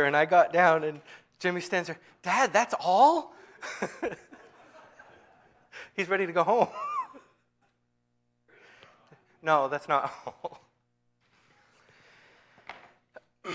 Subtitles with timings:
[0.00, 1.00] and I got down, and
[1.38, 3.34] Jimmy stands there, Dad, that's all?
[5.94, 6.68] He's ready to go home.
[9.42, 10.60] no, that's not all.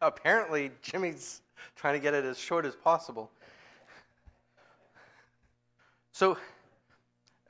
[0.00, 1.40] Apparently, Jimmy's
[1.74, 3.30] trying to get it as short as possible.
[6.12, 6.38] So,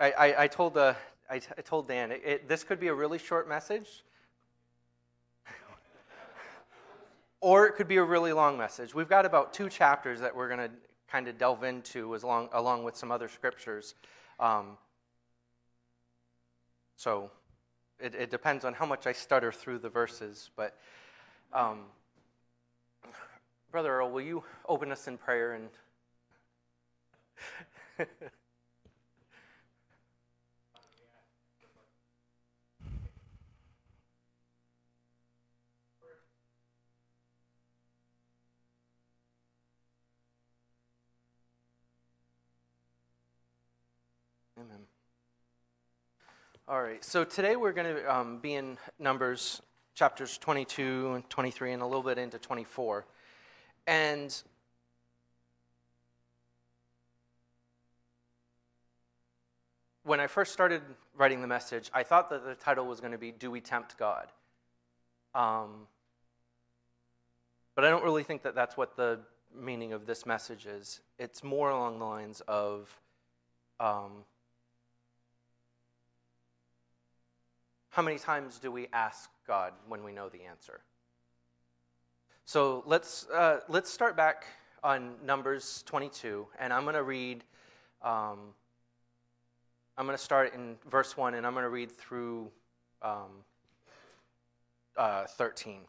[0.01, 0.95] I, I, I told uh,
[1.33, 4.05] I, t- I told Dan it, it, this could be a really short message,
[7.41, 8.95] or it could be a really long message.
[8.95, 10.71] We've got about two chapters that we're going to
[11.11, 13.95] kind of delve into as long, along with some other scriptures.
[14.39, 14.77] Um,
[16.97, 17.31] so
[17.99, 20.51] it, it, depends on how much I stutter through the verses.
[20.55, 20.77] But,
[21.55, 21.85] um,
[23.71, 25.55] Brother Earl, will you open us in prayer
[27.99, 28.09] and.
[44.63, 44.79] Amen.
[46.69, 49.61] All right, so today we're going to um, be in Numbers
[49.97, 53.05] chapters 22 and 23 and a little bit into 24.
[53.89, 54.33] And
[60.05, 60.83] when I first started
[61.17, 63.99] writing the message, I thought that the title was going to be Do We Tempt
[63.99, 64.29] God?
[65.35, 65.89] Um,
[67.75, 69.19] but I don't really think that that's what the
[69.53, 71.01] meaning of this message is.
[71.19, 73.01] It's more along the lines of
[73.81, 74.25] um,
[77.93, 80.81] How many times do we ask God when we know the answer?
[82.47, 84.47] So let's, uh, let's start back
[84.83, 87.45] on Numbers 22, and I'm going to read,
[88.01, 88.55] um,
[89.99, 92.51] I'm going to start in verse 1, and I'm going to read through
[93.03, 93.29] um,
[94.97, 95.81] uh, 13.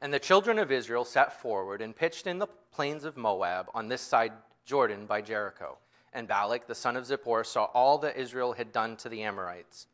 [0.00, 3.88] And the children of Israel sat forward and pitched in the plains of Moab on
[3.88, 4.32] this side
[4.64, 5.76] Jordan by Jericho.
[6.14, 9.88] And Balak, the son of Zippor, saw all that Israel had done to the Amorites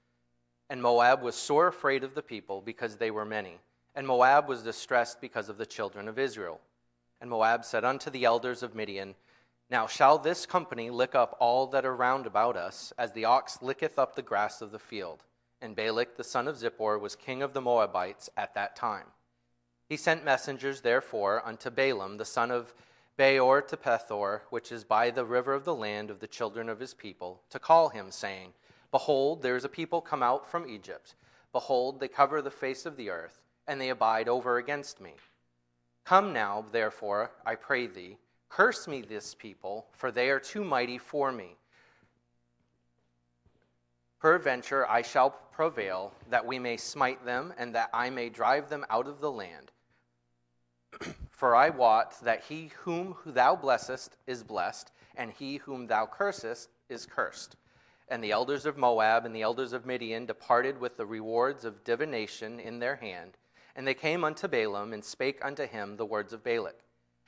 [0.71, 3.59] and Moab was sore afraid of the people because they were many.
[3.97, 6.61] And Moab was distressed because of the children of Israel.
[7.21, 9.17] And Moab said unto the elders of Midian,
[9.69, 13.59] Now shall this company lick up all that are round about us, as the ox
[13.61, 15.25] licketh up the grass of the field?
[15.61, 19.07] And Balak the son of Zippor was king of the Moabites at that time.
[19.89, 22.73] He sent messengers, therefore, unto Balaam the son of
[23.17, 26.79] Beor to Pethor, which is by the river of the land of the children of
[26.79, 28.55] his people, to call him, saying,
[28.91, 31.15] Behold, there is a people come out from Egypt.
[31.53, 35.15] Behold, they cover the face of the earth, and they abide over against me.
[36.05, 38.19] Come now, therefore, I pray thee,
[38.49, 41.57] curse me this people, for they are too mighty for me.
[44.21, 48.85] Peradventure I shall prevail, that we may smite them, and that I may drive them
[48.91, 49.71] out of the land.
[51.31, 56.71] for I wot that he whom thou blessest is blessed, and he whom thou cursest
[56.89, 57.57] is cursed.
[58.11, 61.85] And the elders of Moab and the elders of Midian departed with the rewards of
[61.85, 63.39] divination in their hand.
[63.77, 66.81] And they came unto Balaam and spake unto him the words of Balak.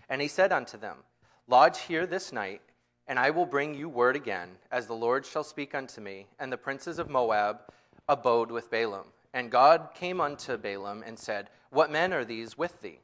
[0.09, 0.99] And he said unto them,
[1.47, 2.61] Lodge here this night,
[3.07, 6.27] and I will bring you word again, as the Lord shall speak unto me.
[6.39, 7.61] And the princes of Moab
[8.09, 9.07] abode with Balaam.
[9.33, 12.99] And God came unto Balaam and said, What men are these with thee?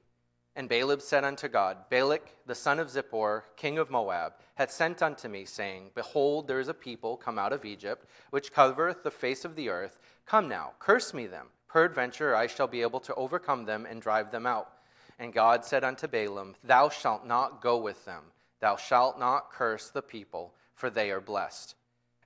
[0.56, 5.03] And Balaam said unto God, Balak, the son of Zippor, king of Moab, hath sent
[5.03, 9.10] unto me, saying, Behold, there is a people come out of Egypt, which covereth the
[9.10, 9.98] face of the earth.
[10.26, 11.47] Come now, curse me them.
[11.69, 14.70] Peradventure I shall be able to overcome them and drive them out.
[15.19, 18.22] And God said unto Balaam, Thou shalt not go with them.
[18.60, 21.75] Thou shalt not curse the people, for they are blessed.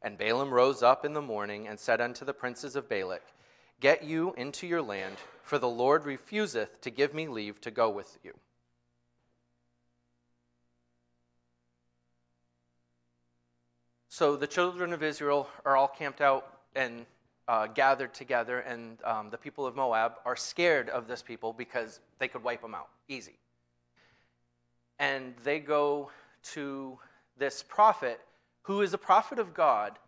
[0.03, 3.23] And Balaam rose up in the morning and said unto the princes of Balak,
[3.83, 7.91] Get you into your land for the Lord refuseth to give me leave to go
[7.91, 8.33] with you.
[14.09, 17.07] So the children of Israel are all camped out and
[17.49, 21.99] uh, gathered together, and um, the people of Moab are scared of this people because
[22.21, 23.35] they could wipe them out easy.
[25.01, 26.13] And they go
[26.53, 27.01] to
[27.37, 28.21] this prophet
[28.63, 29.99] who is a prophet of God,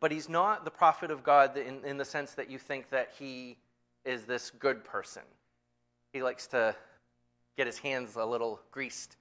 [0.00, 3.10] but he's not the prophet of God in, in the sense that you think that
[3.18, 3.56] he
[4.04, 5.22] is this good person.
[6.12, 6.74] He likes to
[7.56, 9.16] get his hands a little greased.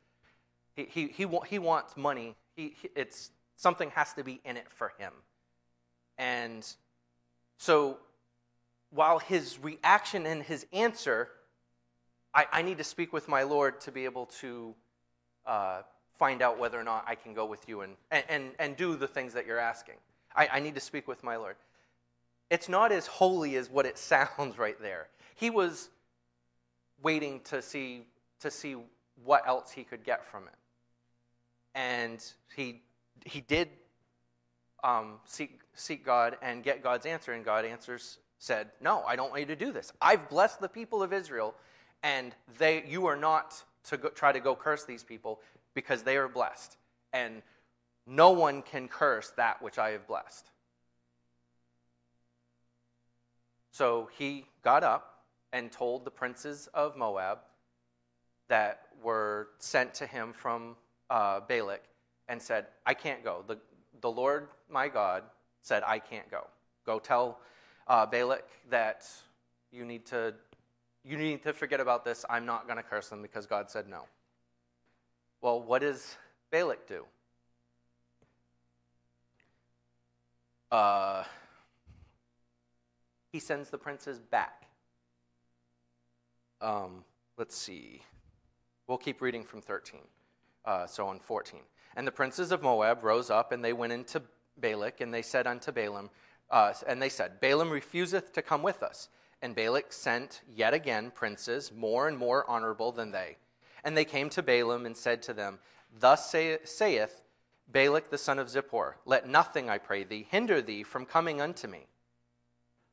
[0.76, 2.36] He, he, he, he wants money.
[2.56, 5.12] He, it's, something has to be in it for him.
[6.18, 6.66] And
[7.58, 7.98] so
[8.92, 11.30] while his reaction and his answer,
[12.34, 14.76] I, I need to speak with my Lord to be able to
[15.46, 15.82] uh,
[16.18, 19.08] find out whether or not I can go with you and, and, and do the
[19.08, 19.96] things that you're asking.
[20.38, 21.56] I, I need to speak with my Lord.
[22.50, 25.10] it's not as holy as what it sounds right there.
[25.36, 25.90] He was
[27.02, 28.06] waiting to see
[28.40, 28.76] to see
[29.24, 30.54] what else he could get from it.
[31.76, 32.24] And
[32.56, 32.82] he
[33.26, 33.70] he did
[34.84, 39.30] um, seek seek God and get God's answer, and God answers said, "No, I don't
[39.30, 39.92] want you to do this.
[40.02, 41.56] I've blessed the people of Israel,
[42.04, 45.40] and they you are not to go, try to go curse these people
[45.74, 46.78] because they are blessed,
[47.14, 47.42] and
[48.08, 50.50] no one can curse that which I have blessed."
[53.72, 55.24] So he got up
[55.54, 57.40] and told the princes of Moab
[58.48, 60.76] that were sent to him from
[61.10, 61.84] uh, Balak
[62.28, 63.44] and said, I can't go.
[63.48, 63.58] The,
[64.02, 65.24] the Lord my God
[65.62, 66.48] said, I can't go.
[66.86, 67.40] Go tell
[67.88, 69.06] uh, Balak that
[69.72, 70.34] you need to
[71.04, 72.26] you need to forget about this.
[72.30, 74.04] I'm not going to curse them because God said no.
[75.40, 76.18] Well, what does
[76.52, 77.06] Balak do?
[80.72, 81.24] Uh,
[83.32, 84.68] he sends the princes back.
[86.62, 87.04] Um,
[87.38, 88.02] let's see.
[88.88, 90.00] We'll keep reading from 13.
[90.66, 91.60] Uh, so on 14.
[91.96, 94.22] And the princes of Moab rose up, and they went into
[94.58, 96.10] Balak, and they said unto Balaam,
[96.50, 99.10] uh, and they said, Balaam refuseth to come with us.
[99.42, 103.38] And Balak sent yet again princes, more and more honorable than they.
[103.84, 105.60] And they came to Balaam and said to them,
[106.00, 107.22] Thus say, saith
[107.68, 111.68] Balak the son of Zippor, Let nothing, I pray thee, hinder thee from coming unto
[111.68, 111.88] me.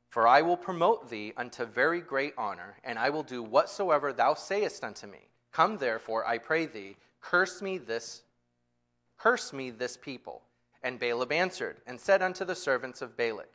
[0.09, 4.35] For I will promote thee unto very great honor, and I will do whatsoever thou
[4.35, 5.29] sayest unto me.
[5.53, 8.23] Come therefore, I pray thee, curse me this,
[9.19, 10.43] curse me this people.
[10.83, 13.49] And Balaam answered and said unto the servants of Balak,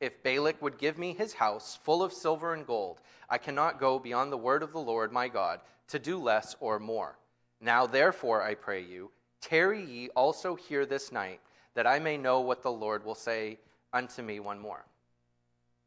[0.00, 3.98] If Balak would give me his house full of silver and gold, I cannot go
[3.98, 7.18] beyond the word of the Lord my God to do less or more.
[7.60, 11.40] Now therefore, I pray you, tarry ye also here this night,
[11.74, 13.58] that I may know what the Lord will say
[13.92, 14.84] unto me one more.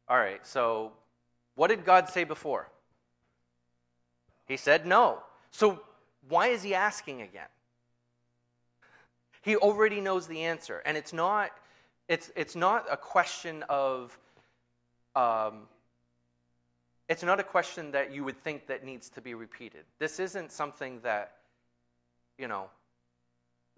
[0.08, 0.92] All right, so
[1.54, 2.68] what did God say before?
[4.46, 5.18] He said no.
[5.50, 5.80] So
[6.28, 7.46] why is he asking again?
[9.42, 10.82] He already knows the answer.
[10.84, 11.50] And it's not,
[12.08, 14.18] it's, it's not a question of,
[15.16, 15.62] um,
[17.08, 19.84] it's not a question that you would think that needs to be repeated.
[19.98, 21.36] This isn't something that,
[22.38, 22.66] you know,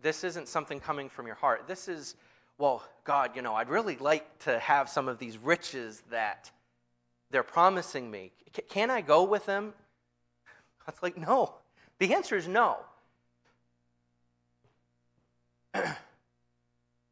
[0.02, 1.66] this isn't something coming from your heart.
[1.66, 2.16] This is,
[2.58, 6.50] well, God, you know, I'd really like to have some of these riches that
[7.30, 8.32] they're promising me.
[8.68, 9.72] can I go with them?
[10.86, 11.54] God's like, no.
[11.98, 12.78] The answer is no.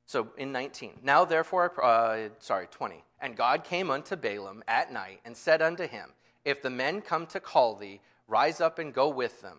[0.06, 3.02] so in 19, now therefore, uh, sorry, 20.
[3.20, 6.08] And God came unto Balaam at night and said unto him,
[6.44, 9.58] If the men come to call thee, rise up and go with them.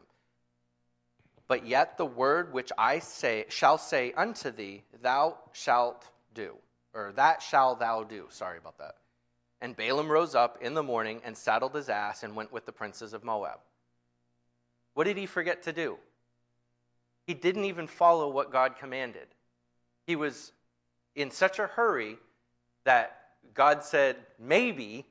[1.52, 6.56] But yet the word which I say shall say unto thee, thou shalt do,
[6.94, 8.28] or that shall thou do.
[8.30, 8.96] Sorry about that.
[9.60, 12.72] And Balaam rose up in the morning and saddled his ass and went with the
[12.72, 13.60] princes of Moab.
[14.94, 15.98] What did he forget to do?
[17.28, 19.28] He didn't even follow what God commanded.
[20.08, 20.54] He was
[21.16, 22.16] in such a hurry
[22.86, 25.06] that God said, maybe,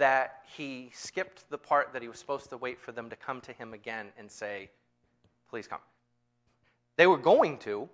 [0.00, 3.40] that he skipped the part that he was supposed to wait for them to come
[3.42, 4.70] to him again and say,
[5.50, 5.80] please come.
[6.96, 7.88] They were going to,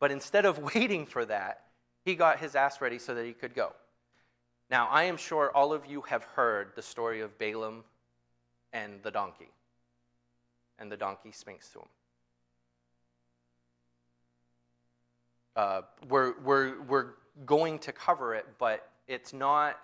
[0.00, 1.62] but instead of waiting for that,
[2.04, 3.72] he got his ass ready so that he could go.
[4.70, 7.84] Now, I am sure all of you have heard the story of Balaam
[8.72, 9.50] and the donkey
[10.80, 11.88] and the donkey speaks to him.
[15.54, 17.10] Uh, we're, we're, we're
[17.46, 19.78] going to cover it, but it's not,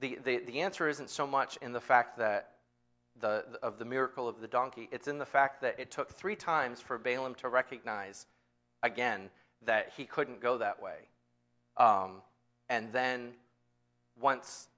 [0.00, 2.52] the, the, the answer isn't so much in the fact that
[3.20, 6.36] the, of the miracle of the donkey, it's in the fact that it took three
[6.36, 8.26] times for Balaam to recognize
[8.82, 9.30] again
[9.64, 10.96] that he couldn't go that way.
[11.76, 12.22] Um,
[12.68, 13.32] and then
[14.20, 14.68] once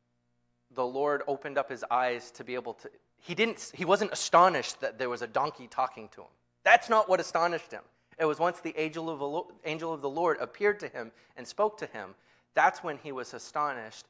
[0.74, 4.80] the Lord opened up his eyes to be able to, he, didn't, he wasn't astonished
[4.80, 6.28] that there was a donkey talking to him.
[6.64, 7.82] That's not what astonished him.
[8.18, 11.46] It was once the angel of, the, angel of the Lord appeared to him and
[11.46, 12.14] spoke to him,
[12.54, 14.06] that's when he was astonished.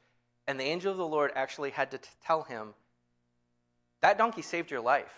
[0.47, 2.73] And the angel of the Lord actually had to t- tell him,
[4.01, 5.13] That donkey saved your life.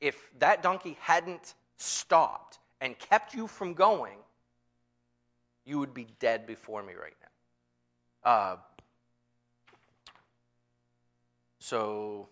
[0.00, 4.18] If that donkey hadn't stopped and kept you from going,
[5.64, 7.14] you would be dead before me right
[8.24, 8.30] now.
[8.30, 8.56] Uh,
[11.58, 12.28] so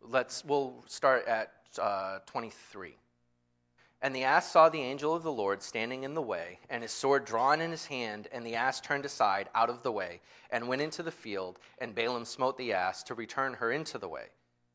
[0.00, 2.96] let's we'll start at uh, 23
[4.06, 6.92] and the ass saw the angel of the lord standing in the way and his
[6.92, 10.68] sword drawn in his hand and the ass turned aside out of the way and
[10.68, 14.26] went into the field and balaam smote the ass to return her into the way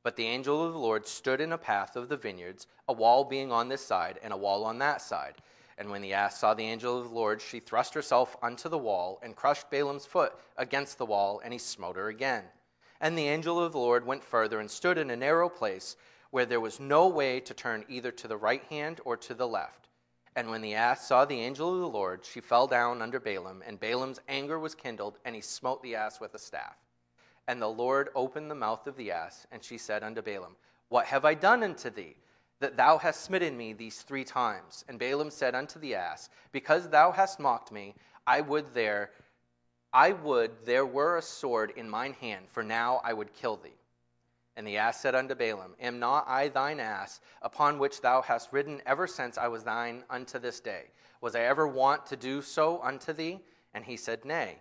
[0.04, 3.24] but the angel of the lord stood in a path of the vineyards a wall
[3.24, 5.36] being on this side and a wall on that side
[5.78, 8.78] And when the ass saw the angel of the Lord, she thrust herself unto the
[8.78, 12.44] wall and crushed Balaam's foot against the wall, and he smote her again.
[13.00, 15.96] And the angel of the Lord went further and stood in a narrow place
[16.32, 19.48] where there was no way to turn either to the right hand or to the
[19.48, 19.90] left.
[20.36, 23.62] And when the ass saw the angel of the Lord, she fell down under Balaam,
[23.66, 26.78] and Balaam's anger was kindled, and he smote the ass with a staff.
[27.48, 30.56] And the Lord opened the mouth of the ass, and she said unto Balaam,
[30.90, 32.16] What have I done unto thee?
[32.62, 34.86] that thou hast smitten me these three times.
[34.88, 37.96] And Balaam said unto the ass, Because thou hast mocked me,
[38.26, 39.10] I would there,
[39.92, 43.74] I would there were a sword in mine hand, for now I would kill thee.
[44.56, 48.52] And the ass said unto Balaam, Am not I thine ass, upon which thou hast
[48.52, 50.86] ridden ever since I was thine unto this day?
[51.22, 53.40] Was I ever wont to do so unto thee?
[53.74, 54.58] And he said, Nay.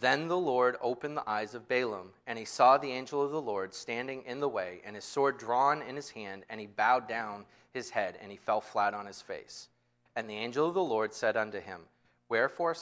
[0.00, 3.40] Then the Lord opened the eyes of Balaam, and he saw the angel of the
[3.40, 7.06] Lord standing in the way, and his sword drawn in his hand, and he bowed
[7.06, 9.68] down his head, and he fell flat on his face.
[10.16, 11.80] And the angel of the Lord said unto him,
[12.28, 12.74] Wherefore,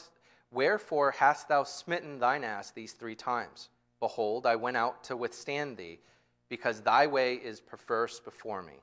[0.52, 3.70] wherefore hast thou smitten thine ass these three times?
[4.00, 6.00] Behold, I went out to withstand thee,
[6.48, 8.80] because thy way is perverse before me.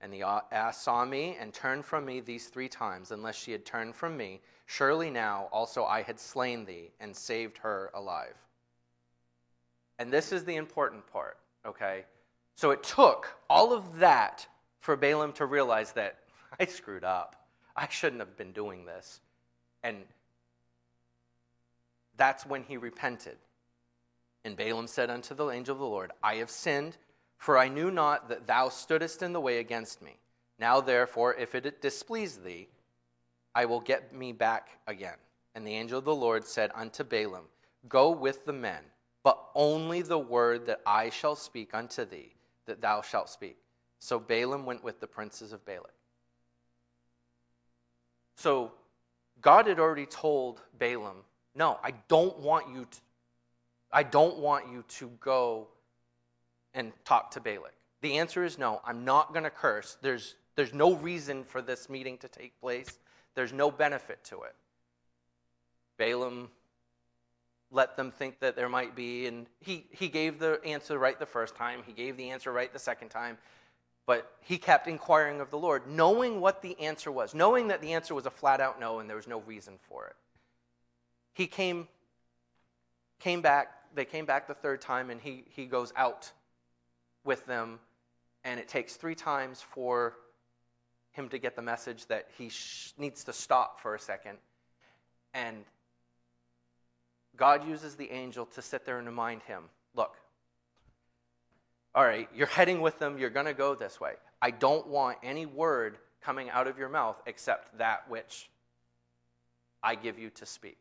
[0.00, 3.64] And the ass saw me and turned from me these three times, unless she had
[3.64, 8.36] turned from me Surely now also I had slain thee and saved her alive.
[9.98, 12.04] And this is the important part, okay?
[12.56, 14.46] So it took all of that
[14.80, 16.18] for Balaam to realize that
[16.60, 17.36] I screwed up.
[17.76, 19.20] I shouldn't have been doing this.
[19.82, 19.98] And
[22.16, 23.36] that's when he repented.
[24.44, 26.96] And Balaam said unto the angel of the Lord, I have sinned,
[27.38, 30.16] for I knew not that thou stoodest in the way against me.
[30.58, 32.68] Now therefore, if it displease thee,
[33.54, 35.16] I will get me back again.
[35.54, 37.44] And the angel of the Lord said unto Balaam,
[37.88, 38.82] Go with the men,
[39.22, 42.34] but only the word that I shall speak unto thee,
[42.66, 43.56] that thou shalt speak.
[44.00, 45.94] So Balaam went with the princes of Balak.
[48.36, 48.72] So
[49.40, 51.18] God had already told Balaam,
[51.54, 52.86] No, I don't want you
[53.94, 55.68] I don't want you to go
[56.74, 57.72] and talk to Balak.
[58.02, 59.96] The answer is no, I'm not going to curse.
[60.02, 62.98] There's, there's no reason for this meeting to take place.
[63.36, 64.54] There's no benefit to it.
[65.96, 66.50] Balaam
[67.70, 71.26] let them think that there might be, and he, he gave the answer right the
[71.26, 73.38] first time, he gave the answer right the second time,
[74.06, 77.92] but he kept inquiring of the Lord, knowing what the answer was, knowing that the
[77.92, 80.16] answer was a flat out no and there was no reason for it.
[81.32, 81.88] He came,
[83.18, 86.32] came back, they came back the third time, and he, he goes out
[87.24, 87.78] with them,
[88.44, 90.14] and it takes three times for
[91.12, 94.36] him to get the message that he sh- needs to stop for a second.
[95.32, 95.64] And
[97.36, 100.16] God uses the angel to sit there and remind him look,
[101.94, 104.14] all right, you're heading with them, you're going to go this way.
[104.42, 108.50] I don't want any word coming out of your mouth except that which
[109.82, 110.78] I give you to speak.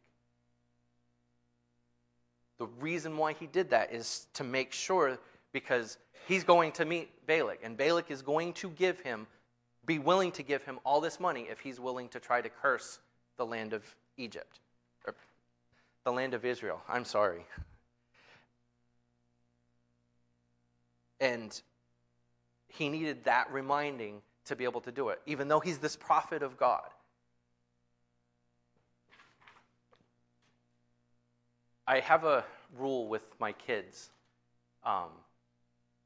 [2.63, 5.17] The reason why he did that is to make sure
[5.51, 5.97] because
[6.29, 9.27] he's going to meet Balak, and Balak is going to give him
[9.85, 12.99] be willing to give him all this money if he's willing to try to curse
[13.35, 13.83] the land of
[14.15, 14.61] Egypt,
[15.05, 15.13] or
[16.05, 16.81] the land of Israel.
[16.87, 17.45] I'm sorry.
[21.19, 21.61] And
[22.69, 26.41] he needed that reminding to be able to do it, even though he's this prophet
[26.41, 26.87] of God.
[31.87, 32.43] I have a
[32.77, 34.09] rule with my kids,
[34.85, 35.09] um,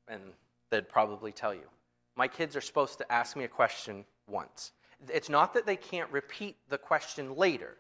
[0.07, 0.21] and
[0.69, 1.69] they'd probably tell you
[2.17, 4.71] my kids are supposed to ask me a question once.
[5.13, 7.77] It's not that they can't repeat the question later,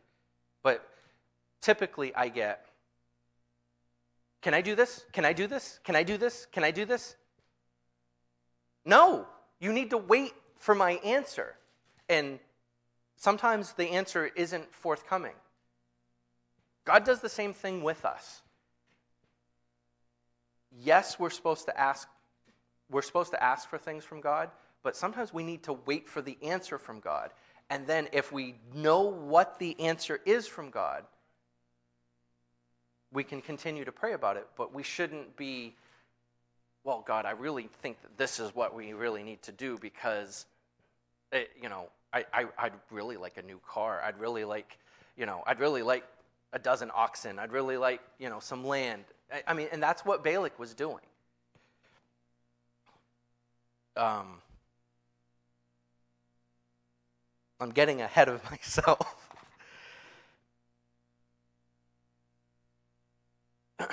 [0.61, 0.87] but
[1.59, 2.65] typically I get,
[4.41, 5.05] Can I do this?
[5.11, 5.79] Can I do this?
[5.83, 6.47] Can I do this?
[6.51, 7.15] Can I do this?
[8.85, 9.25] No,
[9.59, 11.55] you need to wait for my answer.
[12.07, 12.39] And
[13.15, 15.33] sometimes the answer isn't forthcoming.
[16.87, 18.41] God does the same thing with us.
[20.81, 22.07] Yes, we're supposed to ask
[22.89, 24.49] we're supposed to ask for things from God,
[24.81, 27.31] but sometimes we need to wait for the answer from God.
[27.69, 31.03] And then if we know what the answer is from God,
[33.11, 35.75] we can continue to pray about it, but we shouldn't be,
[36.85, 40.45] well, God, I really think that this is what we really need to do because,
[41.33, 44.01] it, you know, I, I, I'd really like a new car.
[44.01, 44.77] I'd really like,
[45.17, 46.05] you know, I'd really like
[46.53, 47.39] a dozen oxen.
[47.39, 49.03] I'd really like, you know, some land.
[49.31, 51.01] I, I mean, and that's what Balak was doing
[53.97, 54.41] um,
[57.59, 59.15] I'm getting ahead of myself.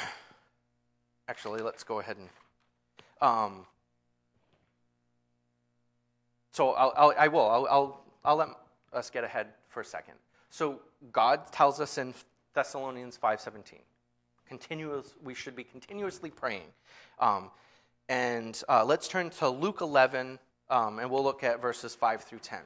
[1.29, 2.29] Actually, let's go ahead and.
[3.21, 3.65] Um,
[6.53, 7.49] so I'll, I'll I will.
[7.49, 8.49] I'll, I'll, I'll let
[8.93, 10.15] us get ahead for a second.
[10.51, 10.81] So
[11.13, 12.15] God tells us in
[12.55, 13.81] Thessalonians 5:17,
[14.49, 16.73] continuous we should be continuously praying.
[17.19, 17.51] Um,
[18.09, 20.39] and uh, let's turn to Luke 11,
[20.71, 22.61] um, and we'll look at verses 5 through 10.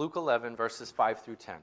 [0.00, 1.56] Luke 11, verses 5 through 10.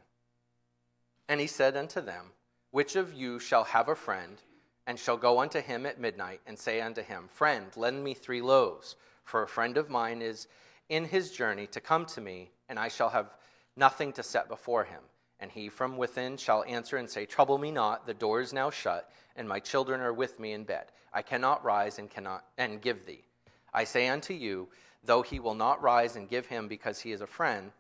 [1.28, 2.26] And he said unto them,
[2.70, 4.40] Which of you shall have a friend,
[4.86, 8.44] and shall go unto him at midnight, and say unto him, Friend, lend me three
[8.44, 10.48] loaves, for a friend of mine is
[10.88, 13.36] in his journey to come to me, and I shall have
[13.76, 15.02] nothing to set before him.
[15.40, 18.70] And he from within shall answer and say, Trouble me not, the door is now
[18.70, 20.86] shut, and my children are with me in bed.
[21.12, 23.24] I cannot rise and cannot and give thee.
[23.74, 24.68] I say unto you,
[25.04, 27.72] though he will not rise and give him because he is a friend,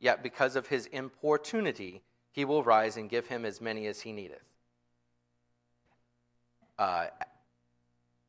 [0.00, 2.02] Yet because of his importunity,
[2.32, 4.42] he will rise and give him as many as he needeth.
[6.78, 7.08] Uh,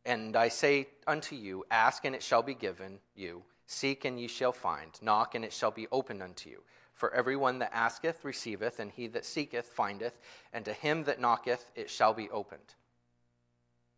[0.06, 4.28] and I say unto you, Ask and it shall be given you, seek and ye
[4.28, 6.62] shall find, knock and it shall be opened unto you.
[6.94, 10.20] For everyone that asketh receiveth, and he that seeketh findeth,
[10.54, 12.76] and to him that knocketh it shall be opened.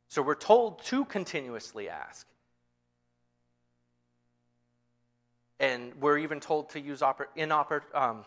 [0.08, 2.28] So we're told to continuously ask.
[5.60, 8.26] And we're even told to use oper- inoper- um,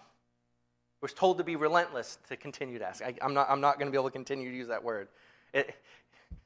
[1.01, 3.03] we're told to be relentless to continue to ask.
[3.03, 5.09] I, am not, I'm not going to be able to continue to use that word.
[5.53, 5.75] It,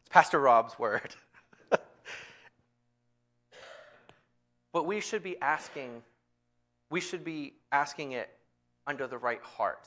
[0.00, 1.14] it's Pastor Rob's word.
[4.72, 6.02] but we should be asking,
[6.90, 8.28] we should be asking it
[8.86, 9.86] under the right heart.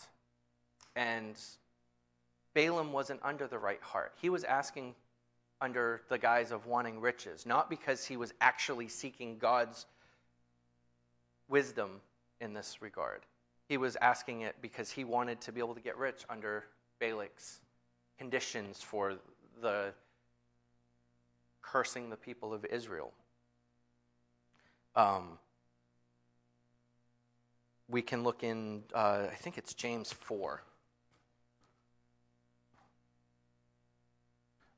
[0.95, 1.35] And
[2.53, 4.13] Balaam wasn't under the right heart.
[4.21, 4.95] He was asking
[5.59, 9.85] under the guise of wanting riches, not because he was actually seeking God's
[11.47, 12.01] wisdom
[12.41, 13.21] in this regard.
[13.67, 16.65] He was asking it because he wanted to be able to get rich under
[16.99, 17.61] Balak's
[18.17, 19.15] conditions for
[19.61, 19.93] the
[21.61, 23.13] cursing the people of Israel.
[24.95, 25.39] Um,
[27.89, 30.61] we can look in, uh, I think it's James 4.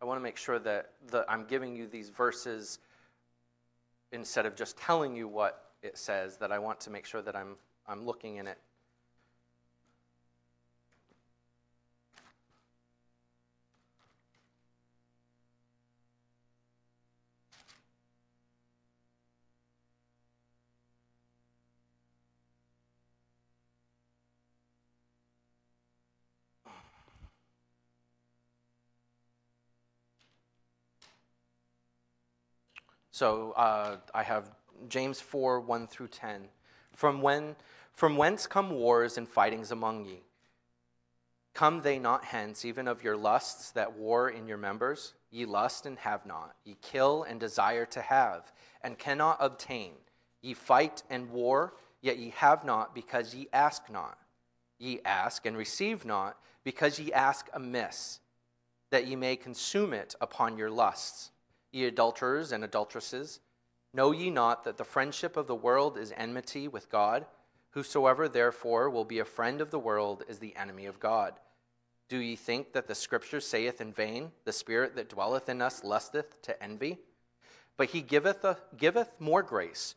[0.01, 2.79] I want to make sure that the, I'm giving you these verses
[4.11, 7.35] instead of just telling you what it says that I want to make sure that
[7.35, 7.55] I'm,
[7.87, 8.57] I'm looking in it.
[33.11, 34.51] So uh, I have
[34.87, 36.47] James 4 1 through 10.
[36.93, 37.55] From, when,
[37.93, 40.23] from whence come wars and fightings among ye?
[41.53, 45.13] Come they not hence, even of your lusts that war in your members?
[45.31, 46.55] Ye lust and have not.
[46.65, 49.93] Ye kill and desire to have, and cannot obtain.
[50.41, 54.17] Ye fight and war, yet ye have not, because ye ask not.
[54.77, 58.19] Ye ask and receive not, because ye ask amiss,
[58.89, 61.31] that ye may consume it upon your lusts.
[61.71, 63.39] Ye adulterers and adulteresses,
[63.95, 67.25] Know ye not that the friendship of the world is enmity with God?
[67.69, 71.35] Whosoever therefore will be a friend of the world is the enemy of God.
[72.09, 75.81] Do ye think that the Scripture saith in vain, The Spirit that dwelleth in us
[75.85, 76.97] lusteth to envy?
[77.77, 79.95] But he giveth, a, giveth more grace.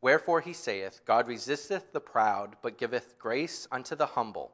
[0.00, 4.50] Wherefore he saith, God resisteth the proud, but giveth grace unto the humble.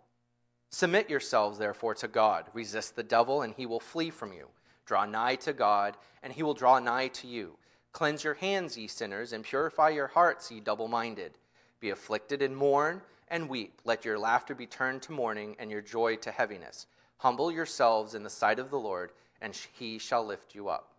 [0.69, 2.45] Submit yourselves therefore to God.
[2.53, 4.49] Resist the devil, and he will flee from you.
[4.85, 7.57] Draw nigh to God, and he will draw nigh to you.
[7.93, 11.33] Cleanse your hands, ye sinners, and purify your hearts, ye double minded.
[11.81, 13.81] Be afflicted and mourn and weep.
[13.85, 16.87] Let your laughter be turned to mourning and your joy to heaviness.
[17.19, 20.93] Humble yourselves in the sight of the Lord, and he shall lift you up.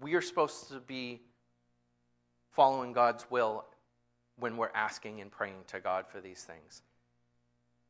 [0.00, 1.20] We are supposed to be
[2.52, 3.64] following God's will
[4.38, 6.82] when we're asking and praying to God for these things.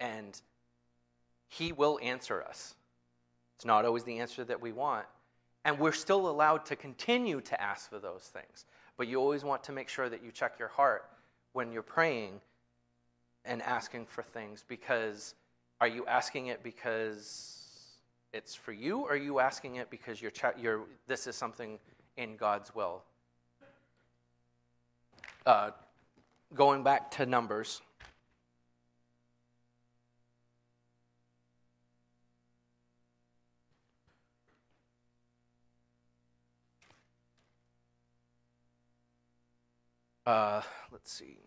[0.01, 0.41] And
[1.49, 2.75] He will answer us.
[3.57, 5.07] It's not always the answer that we want.
[5.65, 8.67] And we're still allowed to continue to ask for those things.
[8.97, 11.09] But you always want to make sure that you check your heart
[11.53, 12.41] when you're praying
[13.45, 15.35] and asking for things because
[15.81, 17.99] are you asking it because
[18.33, 21.79] it's for you or are you asking it because you're, you're this is something
[22.17, 23.03] in God's will?
[25.47, 25.71] uh,
[26.55, 27.81] going back to Numbers.
[40.27, 40.61] Uh,
[40.91, 41.39] let's see.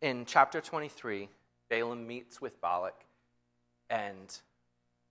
[0.00, 1.28] In chapter 23,
[1.68, 2.94] Balaam meets with Balak,
[3.90, 4.38] and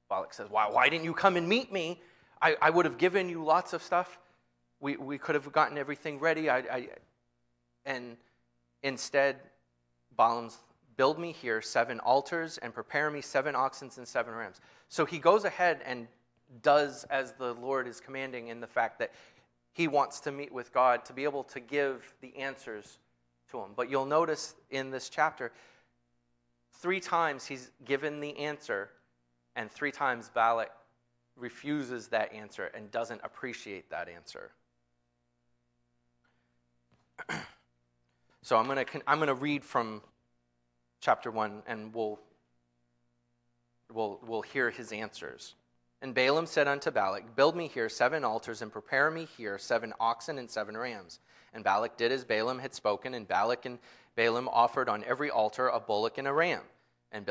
[0.10, 2.02] Balak says, Why, why didn't you come and meet me?
[2.42, 4.18] I, I would have given you lots of stuff.
[4.80, 6.50] We, we could have gotten everything ready.
[6.50, 6.88] I, I,
[7.86, 8.18] and
[8.82, 9.36] instead,
[10.18, 10.58] Balaam's
[10.98, 14.62] build me here seven altars and prepare me seven oxen and seven rams.
[14.90, 16.08] So he goes ahead and
[16.62, 19.12] does as the Lord is commanding in the fact that
[19.74, 23.00] he wants to meet with God to be able to give the answers
[23.52, 23.72] to him.
[23.76, 25.52] But you'll notice in this chapter,
[26.74, 28.90] three times he's given the answer,
[29.56, 30.72] and three times Balak
[31.36, 34.52] refuses that answer and doesn't appreciate that answer.
[38.42, 40.02] so I'm going to I'm going to read from
[41.06, 42.20] chapter 1 and we'll
[43.94, 45.54] we'll we'll hear his answers.
[46.02, 49.94] And Balaam said unto Balak, Build me here seven altars and prepare me here seven
[50.00, 51.20] oxen and seven rams.
[51.54, 53.78] And Balak did as Balaam had spoken, and Balak and
[54.16, 56.64] Balaam offered on every altar a bullock and a ram.
[57.12, 57.26] And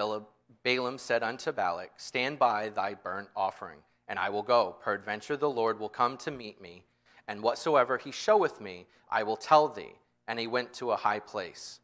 [0.62, 4.76] Balaam said unto Balak, Stand by thy burnt offering and I will go.
[4.82, 6.84] Peradventure the Lord will come to meet me,
[7.26, 9.94] and whatsoever he showeth me, I will tell thee.
[10.26, 11.80] And he went to a high place.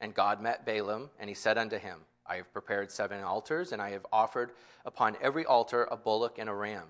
[0.00, 3.80] And God met Balaam, and he said unto him, I have prepared seven altars, and
[3.80, 4.52] I have offered
[4.84, 6.88] upon every altar a bullock and a ram.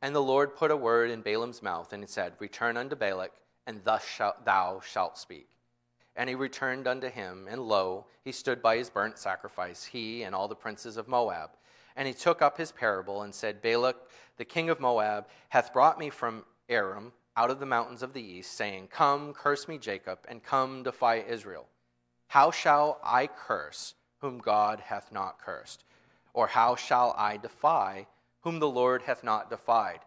[0.00, 3.32] And the Lord put a word in Balaam's mouth, and he said, Return unto Balak,
[3.66, 5.48] and thus shalt thou shalt speak.
[6.16, 10.34] And he returned unto him, and lo, he stood by his burnt sacrifice, he and
[10.34, 11.50] all the princes of Moab.
[11.96, 13.96] And he took up his parable and said, Balak,
[14.36, 18.22] the king of Moab, hath brought me from Aram out of the mountains of the
[18.22, 21.66] east, saying, Come, curse me, Jacob, and come, defy Israel.
[22.28, 25.84] How shall I curse whom God hath not cursed?
[26.34, 28.06] Or how shall I defy
[28.42, 30.00] whom the Lord hath not defied?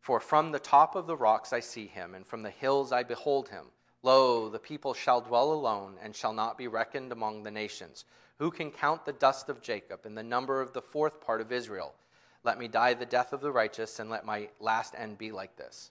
[0.00, 3.02] For from the top of the rocks I see him, and from the hills I
[3.02, 3.66] behold him.
[4.02, 8.04] Lo, the people shall dwell alone, and shall not be reckoned among the nations.
[8.38, 11.50] Who can count the dust of Jacob and the number of the fourth part of
[11.50, 11.94] Israel?
[12.42, 15.56] Let me die the death of the righteous, and let my last end be like
[15.56, 15.90] this.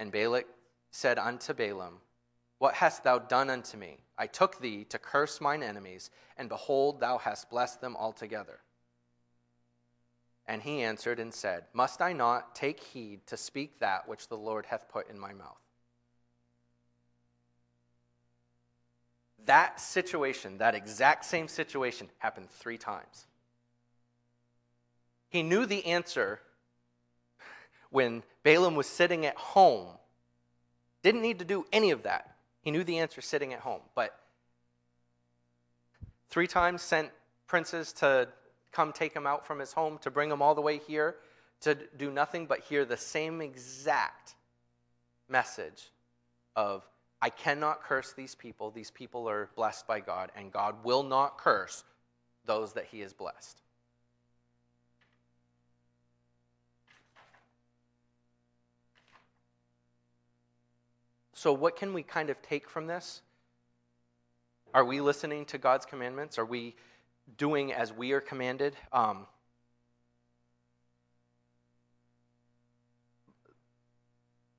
[0.00, 0.48] And Balak
[0.90, 2.00] said unto Balaam,
[2.58, 3.98] What hast thou done unto me?
[4.16, 8.60] I took thee to curse mine enemies, and behold, thou hast blessed them altogether.
[10.46, 14.38] And he answered and said, Must I not take heed to speak that which the
[14.38, 15.58] Lord hath put in my mouth?
[19.46, 23.26] that situation, that exact same situation, happened three times.
[25.28, 26.40] He knew the answer
[27.90, 29.88] when Balaam was sitting at home.
[31.02, 32.35] Didn't need to do any of that.
[32.66, 33.82] He knew the answer sitting at home.
[33.94, 34.18] But
[36.30, 37.10] three times sent
[37.46, 38.26] princes to
[38.72, 41.14] come take him out from his home, to bring him all the way here,
[41.60, 44.34] to do nothing but hear the same exact
[45.28, 45.92] message
[46.56, 46.84] of
[47.22, 48.72] I cannot curse these people.
[48.72, 51.84] These people are blessed by God, and God will not curse
[52.46, 53.62] those that he has blessed.
[61.46, 63.22] So, what can we kind of take from this?
[64.74, 66.40] Are we listening to God's commandments?
[66.40, 66.74] Are we
[67.38, 68.74] doing as we are commanded?
[68.92, 69.28] Um,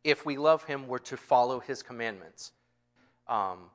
[0.06, 2.54] if we love him, we're to follow his commandments.
[3.28, 3.70] Um,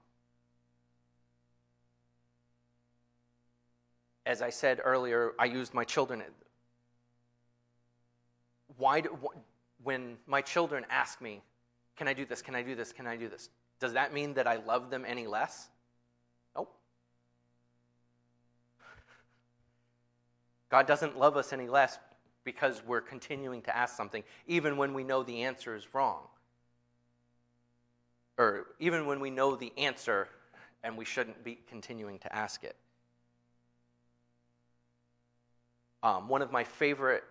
[4.24, 6.22] as I said earlier, I used my children.
[8.78, 9.18] Why do,
[9.84, 11.42] when my children ask me,
[12.02, 12.42] Can I do this?
[12.42, 12.92] Can I do this?
[12.92, 13.48] Can I do this?
[13.78, 15.68] Does that mean that I love them any less?
[16.56, 16.74] Nope.
[20.68, 22.00] God doesn't love us any less
[22.42, 26.22] because we're continuing to ask something, even when we know the answer is wrong.
[28.36, 30.26] Or even when we know the answer
[30.82, 32.74] and we shouldn't be continuing to ask it.
[36.02, 37.22] Um, one of my favorite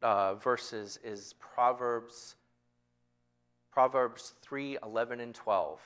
[0.00, 2.36] uh, verses is Proverbs,
[3.70, 5.80] Proverbs 3 11 and 12.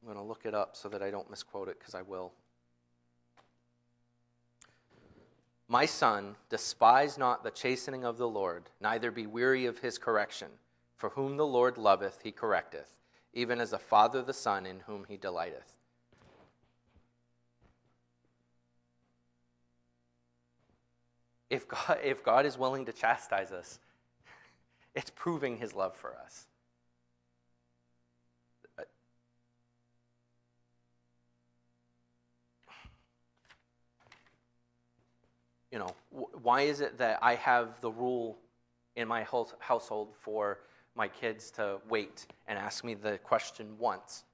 [0.00, 2.32] I'm going to look it up so that I don't misquote it because I will.
[5.70, 10.48] My son, despise not the chastening of the Lord, neither be weary of his correction.
[10.96, 12.88] For whom the Lord loveth, he correcteth,
[13.34, 15.77] even as a father the son in whom he delighteth.
[21.50, 23.78] If God, if God is willing to chastise us,
[24.94, 26.46] it's proving his love for us.
[35.70, 35.94] You know,
[36.40, 38.38] why is it that I have the rule
[38.96, 39.26] in my
[39.58, 40.60] household for
[40.94, 44.24] my kids to wait and ask me the question once?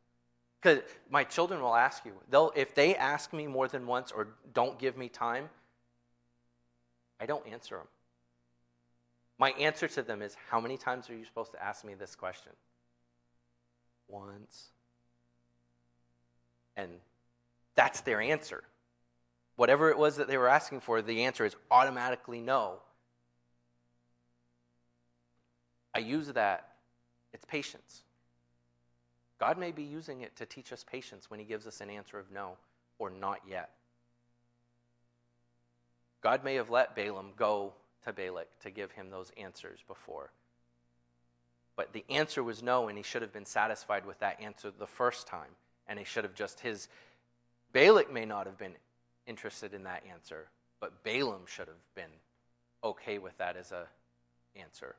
[0.62, 0.78] Because
[1.10, 2.12] my children will ask you.
[2.30, 5.50] They'll, if they ask me more than once or don't give me time,
[7.20, 7.86] I don't answer them.
[9.38, 12.14] My answer to them is How many times are you supposed to ask me this
[12.14, 12.52] question?
[14.08, 14.70] Once.
[16.76, 16.90] And
[17.74, 18.64] that's their answer.
[19.56, 22.78] Whatever it was that they were asking for, the answer is automatically no.
[25.94, 26.70] I use that,
[27.32, 28.02] it's patience.
[29.38, 32.18] God may be using it to teach us patience when He gives us an answer
[32.18, 32.56] of no
[32.98, 33.70] or not yet.
[36.24, 37.74] God may have let Balaam go
[38.06, 40.30] to Balak to give him those answers before.
[41.76, 44.86] But the answer was no, and he should have been satisfied with that answer the
[44.86, 45.50] first time.
[45.86, 46.88] And he should have just his.
[47.74, 48.72] Balak may not have been
[49.26, 50.48] interested in that answer,
[50.80, 52.04] but Balaam should have been
[52.82, 53.86] okay with that as a
[54.56, 54.96] answer.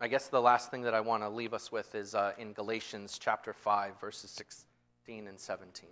[0.00, 2.52] I guess the last thing that I want to leave us with is uh, in
[2.52, 5.88] Galatians chapter 5, verses 16 and 17.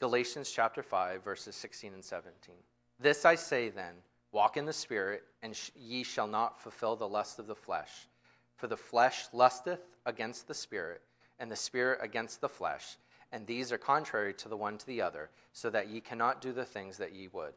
[0.00, 2.54] Galatians chapter 5, verses 16 and 17.
[2.98, 3.94] This I say then
[4.34, 8.08] Walk in the Spirit, and ye shall not fulfill the lust of the flesh.
[8.56, 11.02] For the flesh lusteth against the Spirit,
[11.38, 12.96] and the Spirit against the flesh,
[13.30, 16.52] and these are contrary to the one to the other, so that ye cannot do
[16.52, 17.52] the things that ye would.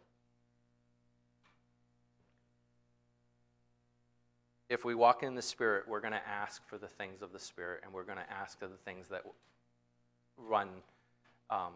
[4.70, 7.40] If we walk in the Spirit, we're going to ask for the things of the
[7.40, 9.24] Spirit, and we're going to ask for the things that
[10.38, 10.70] run,
[11.50, 11.74] um,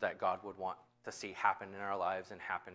[0.00, 2.74] that God would want to see happen in our lives and happen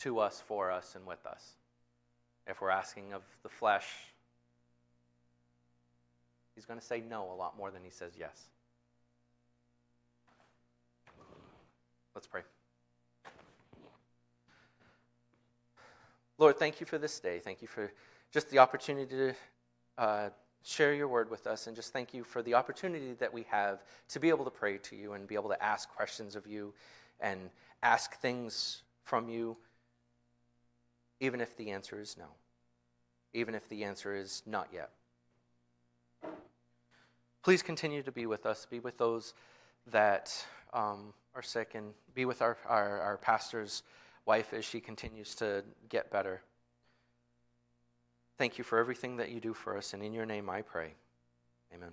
[0.00, 1.56] to us, for us, and with us.
[2.46, 3.86] If we're asking of the flesh,
[6.54, 8.48] he's going to say no a lot more than he says yes.
[12.14, 12.42] Let's pray.
[16.38, 17.40] Lord, thank you for this day.
[17.40, 17.92] Thank you for
[18.30, 19.34] just the opportunity to
[19.98, 20.28] uh,
[20.62, 21.66] share your word with us.
[21.66, 24.78] And just thank you for the opportunity that we have to be able to pray
[24.78, 26.74] to you and be able to ask questions of you
[27.20, 27.50] and
[27.82, 29.56] ask things from you
[31.20, 32.26] even if the answer is no,
[33.32, 34.90] even if the answer is not yet.
[37.42, 39.34] Please continue to be with us, be with those
[39.86, 40.32] that
[40.72, 43.82] um, are sick, and be with our, our, our pastor's
[44.24, 46.42] wife as she continues to get better.
[48.36, 50.94] Thank you for everything that you do for us, and in your name I pray.
[51.72, 51.92] Amen.